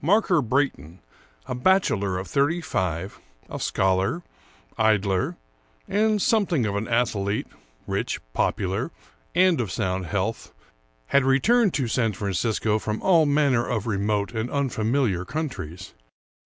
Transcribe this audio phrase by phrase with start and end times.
[0.00, 1.00] Marker Brayton,
[1.44, 4.22] a bachelor of thirty five, a scholar,
[4.78, 5.36] idler,
[5.86, 7.46] and something of an athlete,
[7.86, 8.92] rich, popular,
[9.34, 10.54] and of sound health,
[11.08, 15.92] had returned to San Francisco from all manner of remote and unfamiliar countries.